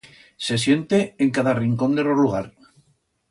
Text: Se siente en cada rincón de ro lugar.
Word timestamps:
Se 0.45 0.57
siente 0.57 0.97
en 1.19 1.29
cada 1.29 1.53
rincón 1.53 1.93
de 1.95 2.01
ro 2.03 2.15
lugar. 2.15 2.47